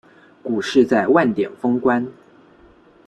[0.41, 2.07] 股市在万点封关